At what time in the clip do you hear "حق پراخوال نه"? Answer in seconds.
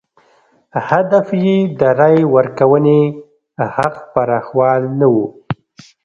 3.75-5.07